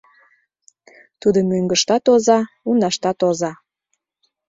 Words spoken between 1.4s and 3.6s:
мӧҥгыштат оза, унаштат оза.